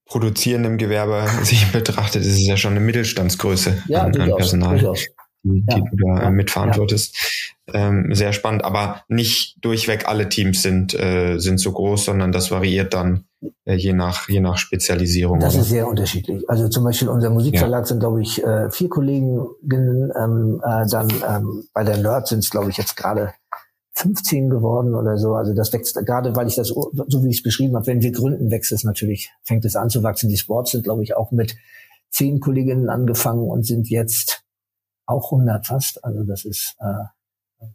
[0.05, 4.77] produzierendem Gewerbe sich betrachtet, ist es ja schon eine Mittelstandsgröße ja, an, an Personal.
[4.77, 5.05] Durchaus
[5.45, 5.77] die, ja.
[5.79, 6.29] du da ja.
[6.31, 7.61] mitverantwortest.
[7.73, 12.51] Ähm, sehr spannend, aber nicht durchweg alle Teams sind, äh, sind so groß, sondern das
[12.51, 13.34] variiert dann äh,
[13.65, 15.39] je nach, je nach Spezialisierung.
[15.39, 15.63] Das oder?
[15.63, 16.49] ist sehr unterschiedlich.
[16.49, 21.63] Also zum Beispiel unser Musikverlag sind, glaube ich, äh, vier Kolleginnen, ähm, äh, dann ähm,
[21.73, 23.33] bei der Nerd sind es, glaube ich, jetzt gerade
[23.93, 25.35] 15 geworden oder so.
[25.35, 28.11] Also das wächst gerade, weil ich das so wie ich es beschrieben habe, wenn wir
[28.11, 30.29] gründen, wächst es natürlich, fängt es an zu wachsen.
[30.29, 31.55] Die Sports sind, glaube ich, auch mit
[32.09, 34.43] zehn Kolleginnen angefangen und sind jetzt
[35.05, 36.03] auch 100 fast.
[36.03, 37.65] Also das ist, äh,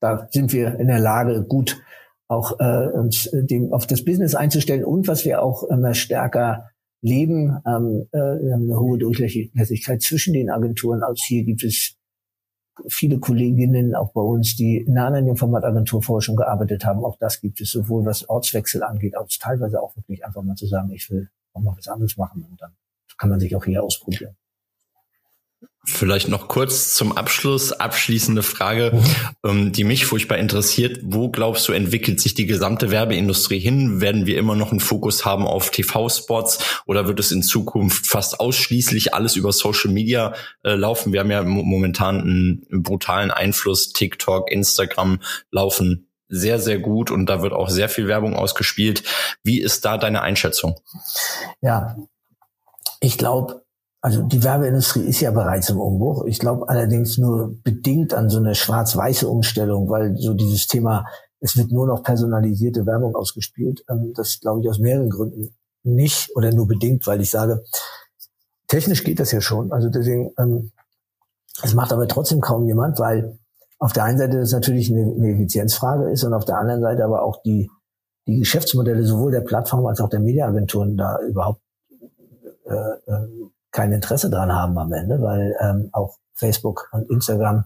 [0.00, 1.80] da sind wir in der Lage, gut
[2.28, 6.70] auch äh, uns dem auf das Business einzustellen und was wir auch immer stärker
[7.02, 11.02] leben, ähm, äh, wir haben eine hohe Durchlässigkeit zwischen den Agenturen.
[11.02, 11.96] Als hier gibt es
[12.88, 17.04] viele Kolleginnen auch bei uns, die in einer anderen Informatagentur vorher schon gearbeitet haben.
[17.04, 20.66] Auch das gibt es sowohl was Ortswechsel angeht, als teilweise auch wirklich einfach mal zu
[20.66, 22.72] sagen, ich will auch mal was anderes machen und dann
[23.18, 24.34] kann man sich auch hier ausprobieren.
[25.86, 29.02] Vielleicht noch kurz zum Abschluss, abschließende Frage,
[29.44, 31.00] ähm, die mich furchtbar interessiert.
[31.02, 34.00] Wo glaubst du, entwickelt sich die gesamte Werbeindustrie hin?
[34.00, 38.40] Werden wir immer noch einen Fokus haben auf TV-Spots oder wird es in Zukunft fast
[38.40, 41.12] ausschließlich alles über Social Media äh, laufen?
[41.12, 43.92] Wir haben ja momentan einen brutalen Einfluss.
[43.92, 49.02] TikTok, Instagram laufen sehr, sehr gut und da wird auch sehr viel Werbung ausgespielt.
[49.42, 50.80] Wie ist da deine Einschätzung?
[51.60, 51.96] Ja,
[53.00, 53.63] ich glaube,
[54.04, 56.26] also die Werbeindustrie ist ja bereits im Umbruch.
[56.26, 61.06] Ich glaube allerdings nur bedingt an so eine schwarz-weiße Umstellung, weil so dieses Thema,
[61.40, 66.36] es wird nur noch personalisierte Werbung ausgespielt, ähm, das glaube ich aus mehreren Gründen nicht
[66.36, 67.64] oder nur bedingt, weil ich sage,
[68.68, 69.72] technisch geht das ja schon.
[69.72, 70.72] Also deswegen, ähm,
[71.62, 73.38] es macht aber trotzdem kaum jemand, weil
[73.78, 77.22] auf der einen Seite das natürlich eine, Effizienzfrage ist und auf der anderen Seite aber
[77.22, 77.70] auch die,
[78.26, 81.62] die Geschäftsmodelle sowohl der Plattform als auch der Mediaagenturen da überhaupt
[82.66, 82.74] äh,
[83.10, 87.64] äh kein Interesse dran haben am Ende, weil ähm, auch Facebook und Instagram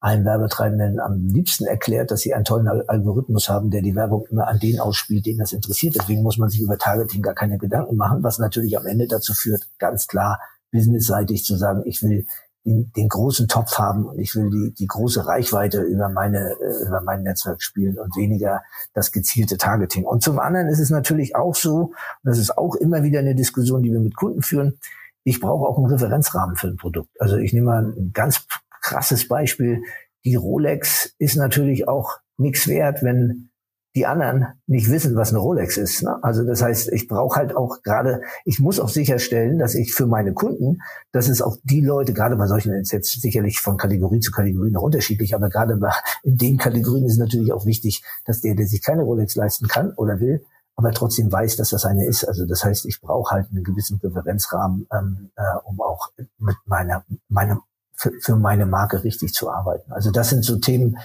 [0.00, 4.48] allen Werbetreibenden am liebsten erklärt, dass sie einen tollen Algorithmus haben, der die Werbung immer
[4.48, 5.94] an den ausspielt, den das interessiert.
[5.94, 9.32] Deswegen muss man sich über Targeting gar keine Gedanken machen, was natürlich am Ende dazu
[9.32, 10.40] führt, ganz klar
[10.72, 12.26] businessseitig zu sagen, ich will
[12.66, 16.86] den, den großen Topf haben und ich will die, die große Reichweite über meine äh,
[16.86, 18.62] über mein Netzwerk spielen und weniger
[18.92, 20.04] das gezielte Targeting.
[20.04, 23.34] Und zum anderen ist es natürlich auch so, und das ist auch immer wieder eine
[23.34, 24.78] Diskussion, die wir mit Kunden führen,
[25.24, 27.10] ich brauche auch einen Referenzrahmen für ein Produkt.
[27.20, 28.46] Also ich nehme mal ein ganz
[28.82, 29.82] krasses Beispiel.
[30.24, 33.50] Die Rolex ist natürlich auch nichts wert, wenn
[33.96, 36.02] die anderen nicht wissen, was eine Rolex ist.
[36.02, 36.18] Ne?
[36.22, 40.06] Also das heißt, ich brauche halt auch gerade, ich muss auch sicherstellen, dass ich für
[40.06, 40.78] meine Kunden,
[41.12, 44.72] dass es auch die Leute, gerade bei solchen, ist jetzt sicherlich von Kategorie zu Kategorie
[44.72, 45.78] noch unterschiedlich, aber gerade
[46.24, 49.92] in den Kategorien ist natürlich auch wichtig, dass der, der sich keine Rolex leisten kann
[49.94, 50.44] oder will,
[50.76, 52.24] aber trotzdem weiß, dass das eine ist.
[52.24, 57.04] Also das heißt, ich brauche halt einen gewissen Referenzrahmen, ähm, äh, um auch mit meiner,
[57.28, 57.60] meinem,
[57.94, 59.92] für, für meine Marke richtig zu arbeiten.
[59.92, 60.98] Also das sind so Themen,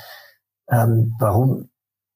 [0.69, 1.69] ähm, warum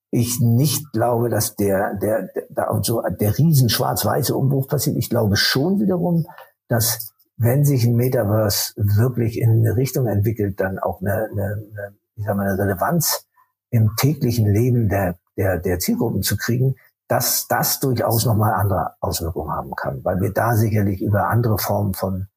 [0.09, 4.95] ich nicht glaube, dass der, der, der, so der riesen schwarz-weiße Umbruch passiert.
[4.97, 6.27] Ich glaube schon wiederum,
[6.67, 11.95] dass wenn sich ein Metaverse wirklich in eine Richtung entwickelt, dann auch eine, eine, eine,
[12.15, 13.25] ich sag mal, eine Relevanz
[13.71, 16.75] im täglichen Leben der, der, der Zielgruppen zu kriegen,
[17.07, 21.93] dass das durchaus nochmal andere Auswirkungen haben kann, weil wir da sicherlich über andere Formen
[21.93, 22.27] von,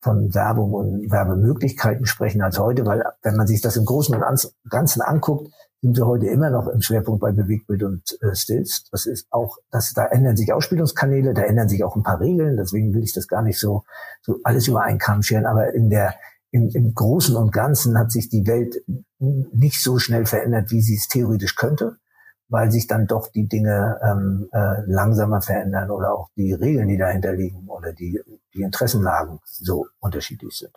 [0.00, 4.52] von Werbung und Werbemöglichkeiten sprechen als heute, weil wenn man sich das im Großen und
[4.68, 8.84] Ganzen anguckt, sind wir heute immer noch im Schwerpunkt bei Bewegtbild und äh, Stills.
[8.92, 12.56] Das ist auch, das, da ändern sich Ausspielungskanäle, da ändern sich auch ein paar Regeln,
[12.56, 13.82] deswegen will ich das gar nicht so,
[14.20, 16.14] so alles über einen Kamm scheren, aber in der,
[16.52, 18.76] im, im Großen und Ganzen hat sich die Welt
[19.18, 21.96] nicht so schnell verändert, wie sie es theoretisch könnte
[22.52, 26.98] weil sich dann doch die Dinge ähm, äh, langsamer verändern oder auch die Regeln, die
[26.98, 28.20] dahinter liegen oder die,
[28.52, 30.72] die Interessenlagen so unterschiedlich sind.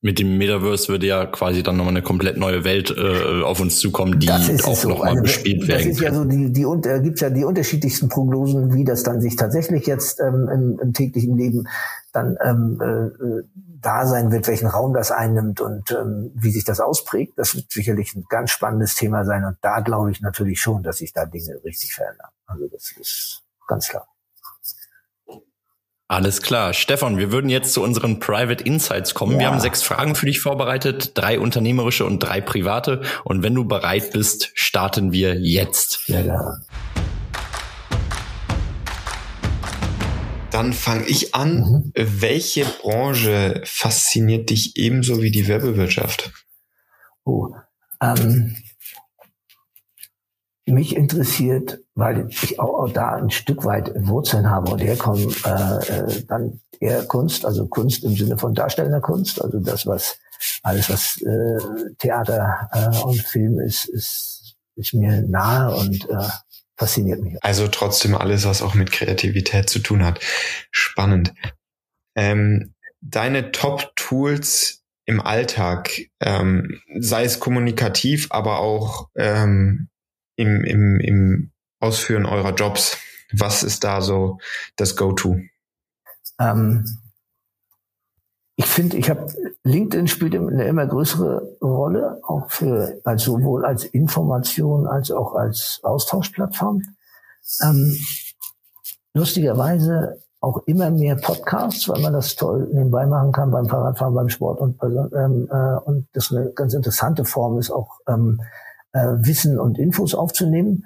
[0.00, 3.78] Mit dem Metaverse würde ja quasi dann nochmal eine komplett neue Welt äh, auf uns
[3.78, 4.88] zukommen, die auch so.
[4.88, 5.88] nochmal also, bespielt werden.
[5.88, 9.20] Das ist ja so, die, die, da gibt's ja die unterschiedlichsten Prognosen, wie das dann
[9.20, 11.68] sich tatsächlich jetzt ähm, im, im täglichen Leben
[12.14, 13.42] dann ähm, äh,
[13.80, 17.38] da sein wird, welchen Raum das einnimmt und ähm, wie sich das ausprägt.
[17.38, 19.44] Das wird sicherlich ein ganz spannendes Thema sein.
[19.44, 22.28] Und da glaube ich natürlich schon, dass sich da Dinge richtig verändern.
[22.46, 24.06] Also das ist ganz klar.
[26.08, 26.72] Alles klar.
[26.72, 29.34] Stefan, wir würden jetzt zu unseren Private Insights kommen.
[29.34, 29.38] Ja.
[29.38, 33.02] Wir haben sechs Fragen für dich vorbereitet, drei unternehmerische und drei private.
[33.22, 36.08] Und wenn du bereit bist, starten wir jetzt.
[36.08, 36.56] Ja, ja.
[40.50, 41.60] Dann fange ich an.
[41.60, 41.92] Mhm.
[41.94, 46.32] Welche Branche fasziniert dich ebenso wie die Werbewirtschaft?
[47.24, 47.54] Oh,
[48.02, 48.56] ähm,
[50.66, 55.92] mich interessiert, weil ich auch, auch, da ein Stück weit Wurzeln habe und herkomme, äh,
[55.92, 60.18] äh, dann eher Kunst, also Kunst im Sinne von darstellender Kunst, also das, was
[60.62, 66.28] alles, was äh, Theater äh, und Film ist, ist, ist mir nahe und äh,
[66.80, 67.36] fasziniert mich.
[67.42, 70.18] Also trotzdem alles, was auch mit Kreativität zu tun hat.
[70.70, 71.34] Spannend.
[72.16, 75.90] Ähm, deine Top-Tools im Alltag,
[76.20, 79.88] ähm, sei es kommunikativ, aber auch ähm,
[80.36, 82.98] im, im, im Ausführen eurer Jobs?
[83.32, 84.38] Was ist da so
[84.76, 85.38] das Go-To?
[86.40, 86.84] Ähm,
[88.56, 89.30] ich finde, ich habe
[89.70, 95.80] LinkedIn spielt eine immer größere Rolle, auch für als sowohl als Information als auch als
[95.82, 96.82] Austauschplattform.
[97.62, 97.96] Ähm,
[99.14, 104.28] lustigerweise auch immer mehr Podcasts, weil man das toll nebenbei machen kann beim Fahrradfahren, beim
[104.28, 108.40] Sport und ähm, äh, und das eine ganz interessante Form ist, auch ähm,
[108.92, 110.84] äh, Wissen und Infos aufzunehmen.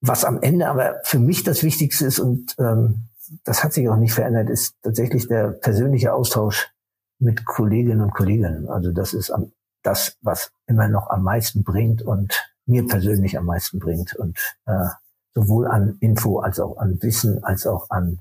[0.00, 3.08] Was am Ende aber für mich das Wichtigste ist und ähm,
[3.44, 6.72] das hat sich auch nicht verändert, ist tatsächlich der persönliche Austausch
[7.18, 8.68] mit Kolleginnen und Kollegen.
[8.68, 9.52] Also das ist am,
[9.82, 12.34] das, was immer noch am meisten bringt und
[12.66, 14.88] mir persönlich am meisten bringt und äh,
[15.34, 18.20] sowohl an Info als auch an Wissen als auch an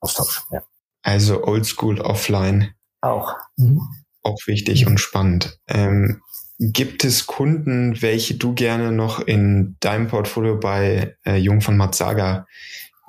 [0.00, 0.42] Austausch.
[0.50, 0.62] Ja.
[1.02, 2.74] Also Oldschool offline.
[3.00, 3.36] Auch.
[3.56, 3.82] Mhm.
[4.22, 4.92] Auch wichtig mhm.
[4.92, 5.58] und spannend.
[5.66, 6.22] Ähm,
[6.58, 12.46] Gibt es Kunden, welche du gerne noch in deinem Portfolio bei äh, Jung von Matzaga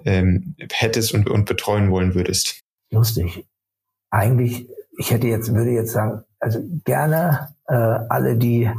[0.06, 2.62] ähm, hättest und, und betreuen wollen würdest?
[2.92, 3.46] Lustig.
[4.10, 8.70] Eigentlich, ich hätte jetzt, würde jetzt sagen, also gerne äh, alle, die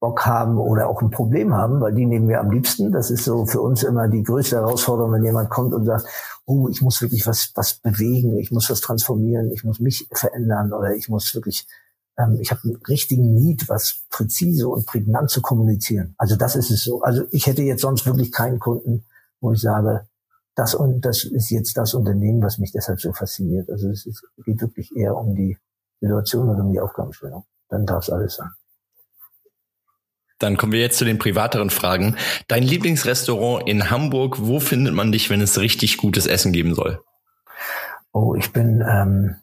[0.00, 2.90] Bock haben oder auch ein Problem haben, weil die nehmen wir am liebsten.
[2.90, 6.06] Das ist so für uns immer die größte Herausforderung, wenn jemand kommt und sagt,
[6.46, 10.72] oh, ich muss wirklich was, was bewegen, ich muss was transformieren, ich muss mich verändern
[10.72, 11.66] oder ich muss wirklich,
[12.16, 16.14] ähm, ich habe einen richtigen Need, was präzise und prägnant zu kommunizieren.
[16.16, 17.02] Also das ist es so.
[17.02, 19.04] Also ich hätte jetzt sonst wirklich keinen Kunden,
[19.42, 20.06] wo ich sage,
[20.60, 23.70] das und das ist jetzt das Unternehmen, was mich deshalb so fasziniert.
[23.70, 25.56] Also es ist, geht wirklich eher um die
[26.00, 27.44] Situation und um die Aufgabenstellung.
[27.70, 28.50] Dann darf es alles sein.
[30.38, 32.16] Dann kommen wir jetzt zu den privateren Fragen.
[32.48, 37.00] Dein Lieblingsrestaurant in Hamburg, wo findet man dich, wenn es richtig gutes Essen geben soll?
[38.12, 39.36] Oh, ich bin ähm,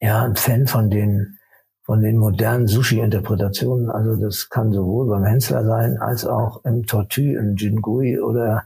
[0.00, 1.38] ja ein Fan von den
[1.84, 3.90] von den modernen Sushi-Interpretationen.
[3.90, 8.64] Also das kann sowohl beim Hensler sein, als auch im Tortue, im Jingui oder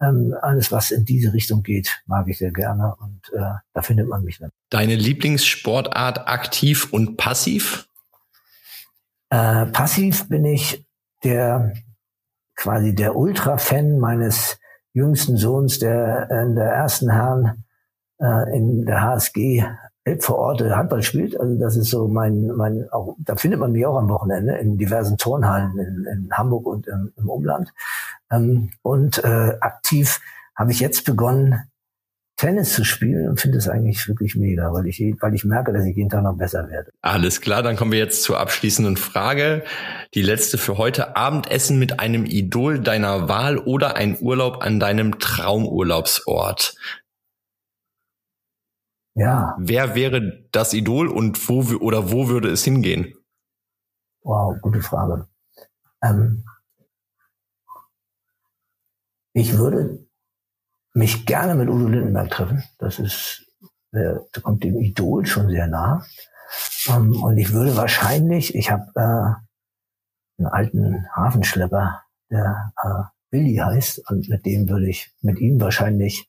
[0.00, 4.08] ähm, alles, was in diese Richtung geht, mag ich sehr gerne und äh, da findet
[4.08, 4.50] man mich dann.
[4.70, 7.88] Deine Lieblingssportart aktiv und passiv?
[9.30, 10.84] Äh, passiv bin ich
[11.24, 11.72] der
[12.54, 14.58] quasi der Ultra-Fan meines
[14.92, 17.64] jüngsten Sohns, der in der ersten Herren
[18.20, 19.64] äh, in der HSG
[20.20, 21.38] vor Ort Handball spielt.
[21.38, 24.78] Also das ist so mein, mein auch, da findet man mich auch am Wochenende in
[24.78, 27.72] diversen Turnhallen in, in Hamburg und im, im Umland.
[28.30, 30.20] Ähm, und äh, aktiv
[30.54, 31.68] habe ich jetzt begonnen,
[32.38, 35.84] Tennis zu spielen und finde es eigentlich wirklich mega, weil ich, weil ich merke, dass
[35.84, 36.92] ich jeden Tag noch besser werde.
[37.02, 39.64] Alles klar, dann kommen wir jetzt zur abschließenden Frage.
[40.14, 41.16] Die letzte für heute.
[41.16, 46.76] Abendessen mit einem Idol deiner Wahl oder ein Urlaub an deinem Traumurlaubsort?
[49.14, 49.56] Ja.
[49.58, 53.14] Wer wäre das Idol und wo oder wo würde es hingehen?
[54.22, 55.26] Wow, gute Frage.
[56.04, 56.44] Ähm,
[59.38, 60.04] ich würde
[60.94, 62.64] mich gerne mit Udo Lindenberg treffen.
[62.78, 63.46] Das ist,
[63.92, 66.04] der, kommt dem Idol schon sehr nah.
[66.88, 74.10] Ähm, und ich würde wahrscheinlich, ich habe äh, einen alten Hafenschlepper, der äh, Willi heißt,
[74.10, 76.28] und mit dem würde ich, mit ihm wahrscheinlich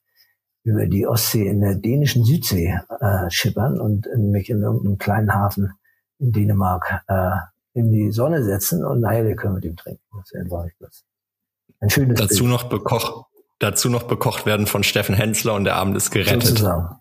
[0.62, 5.72] über die Ostsee in der dänischen Südsee äh, schippern und mich in irgendeinem kleinen Hafen
[6.18, 7.36] in Dänemark äh,
[7.72, 10.02] in die Sonne setzen und naja, wir können mit ihm trinken.
[10.12, 11.04] Das wäre, glaube ich, das.
[11.80, 12.50] Ein schönes Dazu Bild.
[12.50, 13.26] noch bekocht,
[13.58, 16.48] dazu noch bekocht werden von Steffen Hensler und der Abend ist gerettet.
[16.48, 16.96] Sozusagen.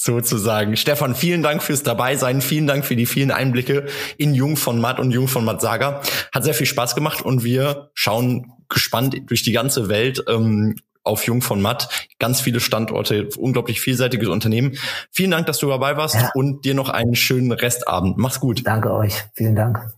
[0.00, 0.76] Sozusagen.
[0.76, 2.40] Stefan, vielen Dank fürs Dabeisein.
[2.40, 3.86] Vielen Dank für die vielen Einblicke
[4.16, 6.02] in Jung von Matt und Jung von Matt Saga.
[6.32, 11.26] Hat sehr viel Spaß gemacht und wir schauen gespannt durch die ganze Welt ähm, auf
[11.26, 11.88] Jung von Matt.
[12.20, 14.78] Ganz viele Standorte, unglaublich vielseitiges Unternehmen.
[15.10, 16.30] Vielen Dank, dass du dabei warst ja.
[16.34, 18.18] und dir noch einen schönen Restabend.
[18.18, 18.64] Mach's gut.
[18.64, 19.24] Danke euch.
[19.34, 19.97] Vielen Dank.